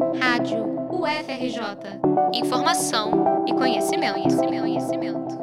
[0.00, 2.00] Rádio UFRJ.
[2.32, 5.40] Informação e conhecimento, conhecimento, conhecimento.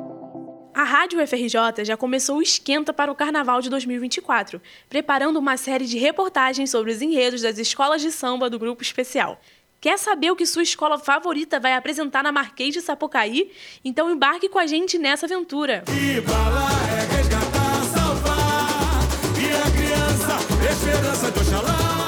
[0.73, 4.59] A Rádio UFRJ já começou o esquenta para o Carnaval de 2024,
[4.89, 9.39] preparando uma série de reportagens sobre os enredos das escolas de samba do Grupo Especial.
[9.79, 13.52] Quer saber o que sua escola favorita vai apresentar na Marquês de Sapucaí?
[13.86, 15.84] Então embarque com a gente nessa aventura.
[15.88, 19.04] E bala é resgatar, salvar.
[19.39, 22.07] E a criança, esperança de Oxalá.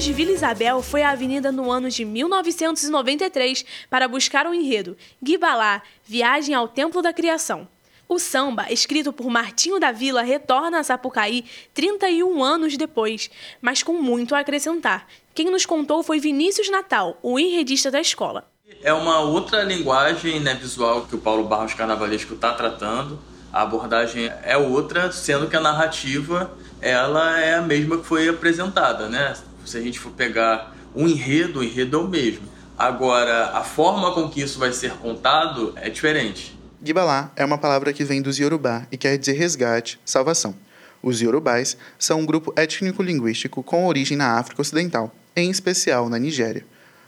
[0.00, 5.82] De Vila Isabel foi à avenida no ano de 1993 para buscar o enredo Guibalá,
[6.06, 7.68] Viagem ao Templo da Criação.
[8.08, 11.44] O samba, escrito por Martinho da Vila, retorna a Sapucaí
[11.74, 15.06] 31 anos depois, mas com muito a acrescentar.
[15.34, 18.50] Quem nos contou foi Vinícius Natal, o enredista da escola.
[18.82, 23.18] É uma outra linguagem né, visual que o Paulo Barros Carnavalesco está tratando.
[23.52, 29.06] A abordagem é outra, sendo que a narrativa ela é a mesma que foi apresentada,
[29.06, 29.34] né?
[29.70, 32.42] Se a gente for pegar um enredo, o enredo é o mesmo.
[32.76, 36.58] Agora, a forma com que isso vai ser contado é diferente.
[36.82, 40.56] Gibalá é uma palavra que vem dos Yorubá e quer dizer resgate, salvação.
[41.00, 46.66] Os Yorubais são um grupo étnico-linguístico com origem na África Ocidental, em especial na Nigéria.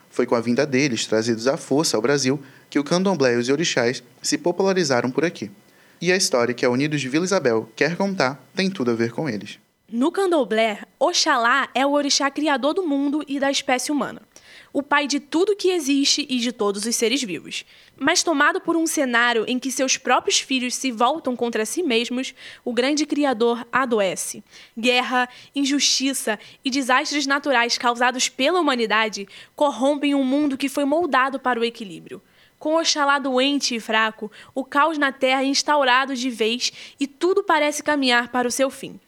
[0.08, 2.40] Foi com a vinda deles, trazidos à força ao Brasil,
[2.70, 5.50] que o candomblé e os orixás se popularizaram por aqui.
[6.00, 9.10] E a história que a Unidos de Vila Isabel quer contar tem tudo a ver
[9.10, 9.58] com eles.
[9.94, 14.22] No candomblé, Oxalá é o orixá criador do mundo e da espécie humana.
[14.72, 17.66] O pai de tudo que existe e de todos os seres vivos.
[17.94, 22.34] Mas tomado por um cenário em que seus próprios filhos se voltam contra si mesmos,
[22.64, 24.42] o grande criador adoece.
[24.74, 31.60] Guerra, injustiça e desastres naturais causados pela humanidade corrompem um mundo que foi moldado para
[31.60, 32.22] o equilíbrio.
[32.58, 37.44] Com Oxalá doente e fraco, o caos na terra é instaurado de vez e tudo
[37.44, 38.98] parece caminhar para o seu fim.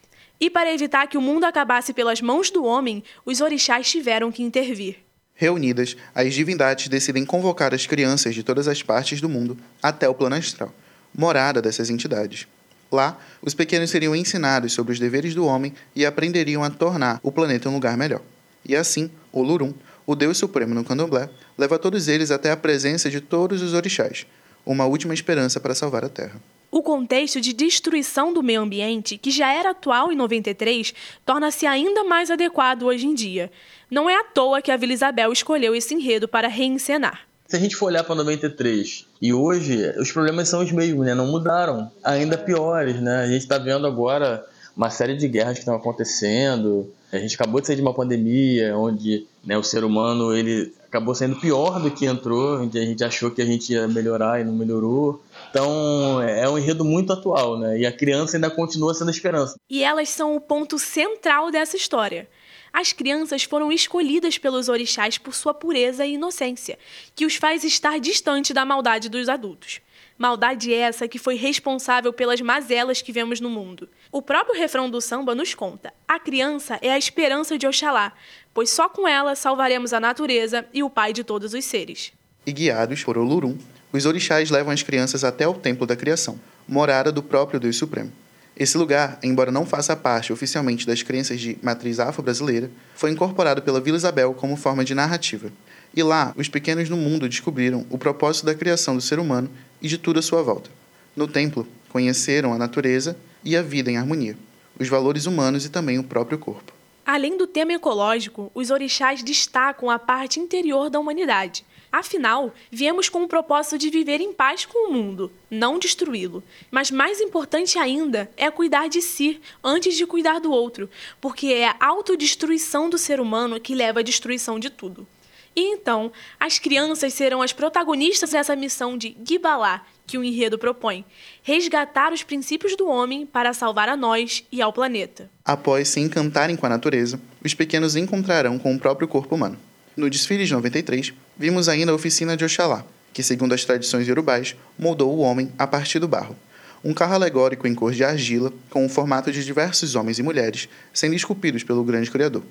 [0.45, 4.43] E para evitar que o mundo acabasse pelas mãos do homem, os orixás tiveram que
[4.43, 4.99] intervir.
[5.35, 10.13] Reunidas, as divindades decidem convocar as crianças de todas as partes do mundo até o
[10.13, 10.71] plano astral,
[11.17, 12.47] morada dessas entidades.
[12.93, 17.33] Lá, os pequenos seriam ensinados sobre os deveres do homem e aprenderiam a tornar o
[17.33, 18.21] planeta um lugar melhor.
[18.67, 19.73] E assim, o Lurum,
[20.05, 24.27] o deus supremo no candomblé, leva todos eles até a presença de todos os orixás,
[24.67, 26.39] uma última esperança para salvar a Terra.
[26.75, 30.93] O contexto de destruição do meio ambiente, que já era atual em 93,
[31.25, 33.49] torna-se ainda mais adequado hoje em dia.
[33.89, 37.29] Não é à toa que a Vila Isabel escolheu esse enredo para reencenar.
[37.47, 41.15] Se a gente for olhar para 93 e hoje, os problemas são os mesmos, né?
[41.15, 41.93] Não mudaram.
[42.03, 43.23] Ainda piores, né?
[43.23, 44.45] A gente está vendo agora
[44.77, 46.93] uma série de guerras que estão acontecendo.
[47.13, 51.15] A gente acabou de sair de uma pandemia onde né, o ser humano ele acabou
[51.15, 54.53] sendo pior do que entrou, a gente achou que a gente ia melhorar e não
[54.53, 55.21] melhorou.
[55.51, 57.79] Então é um enredo muito atual, né?
[57.79, 59.57] E a criança ainda continua sendo a esperança.
[59.69, 62.29] E elas são o ponto central dessa história.
[62.73, 66.77] As crianças foram escolhidas pelos orixás por sua pureza e inocência,
[67.15, 69.81] que os faz estar distante da maldade dos adultos.
[70.17, 73.89] Maldade essa que foi responsável pelas mazelas que vemos no mundo.
[74.13, 78.13] O próprio refrão do samba nos conta: a criança é a esperança de Oxalá,
[78.53, 82.13] pois só com ela salvaremos a natureza e o pai de todos os seres.
[82.47, 83.59] E guiados por Olurum,
[83.93, 86.39] os orixás levam as crianças até o Templo da Criação,
[86.69, 88.13] morada do próprio Deus Supremo.
[88.57, 93.81] Esse lugar, embora não faça parte oficialmente das crenças de matriz afro-brasileira, foi incorporado pela
[93.81, 95.51] Vila Isabel como forma de narrativa.
[95.97, 99.51] E lá, os pequenos no mundo descobriram o propósito da criação do ser humano
[99.83, 100.71] e de tudo à sua volta.
[101.17, 104.37] No templo, conheceram a natureza e a vida em harmonia,
[104.79, 106.73] os valores humanos e também o próprio corpo.
[107.05, 111.65] Além do tema ecológico, os orixás destacam a parte interior da humanidade.
[111.95, 116.43] Afinal, viemos com o propósito de viver em paz com o mundo, não destruí-lo.
[116.69, 120.91] Mas mais importante ainda é cuidar de si antes de cuidar do outro,
[121.21, 125.07] porque é a autodestruição do ser humano que leva à destruição de tudo.
[125.55, 126.11] E então,
[126.41, 131.05] as crianças serão as protagonistas dessa missão de Gibalá, que o enredo propõe:
[131.45, 135.31] resgatar os princípios do homem para salvar a nós e ao planeta.
[135.45, 139.57] Após se encantarem com a natureza, os pequenos encontrarão com o próprio corpo humano.
[139.97, 144.57] No desfile de 93, vimos ainda a oficina de Oxalá, que, segundo as tradições yorubais,
[144.77, 146.37] moldou o homem a partir do barro.
[146.83, 150.69] Um carro alegórico em cor de argila, com o formato de diversos homens e mulheres,
[150.93, 152.43] sendo esculpidos pelo grande Criador.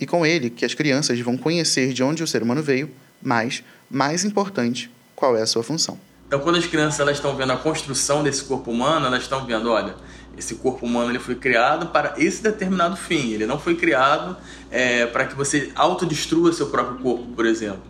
[0.00, 2.90] E com ele que as crianças vão conhecer de onde o ser humano veio,
[3.22, 5.98] mas, mais importante, qual é a sua função.
[6.26, 9.70] Então, quando as crianças elas estão vendo a construção desse corpo humano, elas estão vendo,
[9.70, 9.94] olha,
[10.36, 13.32] esse corpo humano ele foi criado para esse determinado fim.
[13.32, 14.36] Ele não foi criado
[14.70, 17.82] é, para que você autodestrua seu próprio corpo, por exemplo.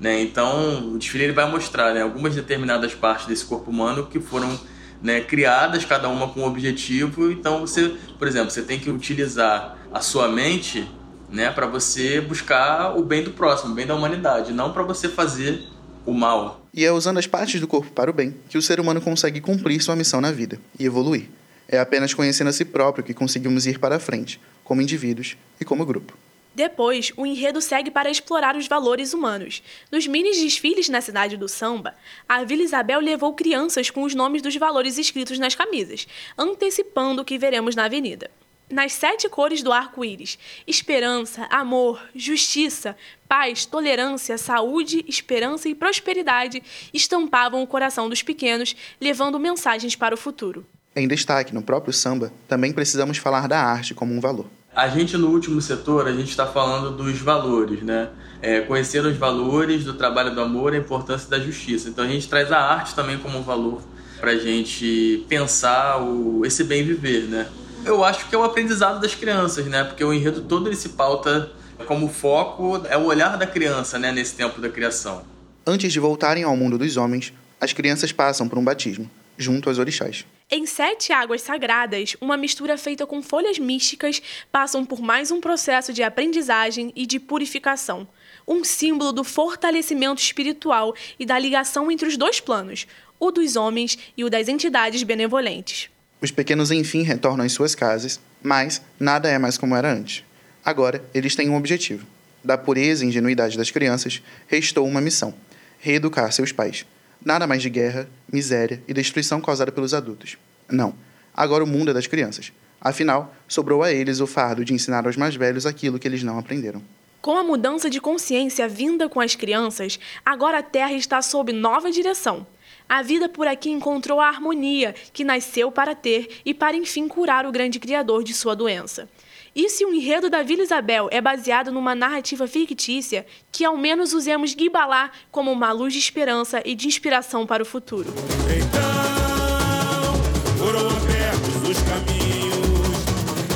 [0.00, 0.20] Né?
[0.20, 4.58] Então, o desfile ele vai mostrar né, algumas determinadas partes desse corpo humano que foram
[5.02, 7.30] né, criadas, cada uma com um objetivo.
[7.30, 10.88] Então você, por exemplo, você tem que utilizar a sua mente
[11.30, 15.08] né, para você buscar o bem do próximo, o bem da humanidade, não para você
[15.08, 15.66] fazer
[16.04, 16.60] o mal.
[16.72, 19.40] E é usando as partes do corpo para o bem que o ser humano consegue
[19.40, 21.28] cumprir sua missão na vida e evoluir.
[21.68, 25.64] É apenas conhecendo a si próprio que conseguimos ir para a frente, como indivíduos e
[25.64, 26.16] como grupo.
[26.56, 29.62] Depois, o enredo segue para explorar os valores humanos.
[29.92, 31.94] Nos mini desfiles na cidade do samba,
[32.26, 36.08] a Vila Isabel levou crianças com os nomes dos valores escritos nas camisas,
[36.38, 38.30] antecipando o que veremos na avenida.
[38.70, 42.96] Nas sete cores do arco-íris: esperança, amor, justiça,
[43.28, 50.18] paz, tolerância, saúde, esperança e prosperidade estampavam o coração dos pequenos, levando mensagens para o
[50.18, 50.66] futuro.
[50.98, 54.46] Em destaque no próprio samba, também precisamos falar da arte como um valor.
[54.74, 58.08] A gente no último setor, a gente está falando dos valores, né?
[58.40, 61.90] É, conhecer os valores do trabalho do amor a importância da justiça.
[61.90, 63.82] Então a gente traz a arte também como um valor
[64.18, 67.46] para a gente pensar o, esse bem viver, né?
[67.84, 69.84] Eu acho que é o aprendizado das crianças, né?
[69.84, 71.50] Porque o enredo todo ele se pauta
[71.86, 74.10] como foco é o olhar da criança, né?
[74.12, 75.22] Nesse tempo da criação.
[75.66, 79.78] Antes de voltarem ao mundo dos homens, as crianças passam por um batismo, junto aos
[79.78, 80.24] orixás.
[80.48, 84.22] Em sete águas sagradas, uma mistura feita com folhas místicas
[84.52, 88.06] passam por mais um processo de aprendizagem e de purificação.
[88.46, 92.86] Um símbolo do fortalecimento espiritual e da ligação entre os dois planos,
[93.18, 95.90] o dos homens e o das entidades benevolentes.
[96.22, 100.22] Os pequenos enfim retornam às suas casas, mas nada é mais como era antes.
[100.64, 102.06] Agora, eles têm um objetivo.
[102.44, 105.34] Da pureza e ingenuidade das crianças, restou uma missão:
[105.80, 106.86] reeducar seus pais
[107.24, 110.36] Nada mais de guerra, miséria e destruição causada pelos adultos.
[110.68, 110.94] Não.
[111.34, 112.52] Agora o mundo é das crianças.
[112.80, 116.38] Afinal, sobrou a eles o fardo de ensinar aos mais velhos aquilo que eles não
[116.38, 116.82] aprenderam.
[117.20, 121.90] Com a mudança de consciência vinda com as crianças, agora a Terra está sob nova
[121.90, 122.46] direção.
[122.88, 127.44] A vida por aqui encontrou a harmonia que nasceu para ter e para enfim curar
[127.44, 129.08] o grande criador de sua doença.
[129.56, 134.12] E se o enredo da Vila Isabel é baseado numa narrativa fictícia, que ao menos
[134.12, 138.12] usemos Guibalá como uma luz de esperança e de inspiração para o futuro.
[138.54, 140.12] Então
[140.58, 142.98] foram abertos os caminhos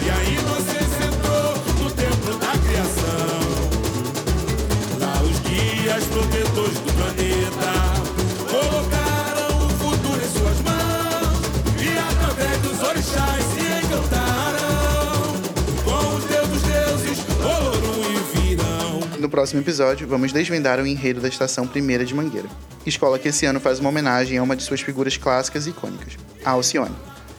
[0.02, 3.40] e a inocência entrou no templo da criação.
[5.00, 6.99] Lá os guias protetores do
[19.30, 22.48] No próximo episódio, vamos desvendar o enredo da Estação Primeira de Mangueira,
[22.84, 26.18] escola que esse ano faz uma homenagem a uma de suas figuras clássicas e icônicas,
[26.44, 26.96] a Alcione.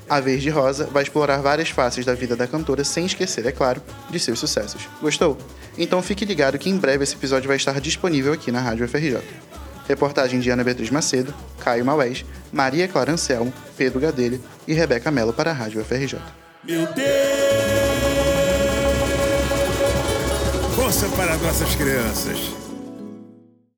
[0.09, 3.81] A Verde Rosa vai explorar várias faces da vida da cantora sem esquecer, é claro,
[4.09, 4.87] de seus sucessos.
[5.01, 5.37] Gostou?
[5.77, 9.19] Então fique ligado que em breve esse episódio vai estar disponível aqui na Rádio FRJ.
[9.85, 12.23] Reportagem de Ana Beatriz Macedo, Caio Maués,
[12.53, 16.19] Maria Clara Anselmo, Pedro Gadelha e Rebeca Mello para a Rádio FRJ.
[16.63, 17.40] Meu Deus!
[20.91, 22.70] Força para nossas crianças.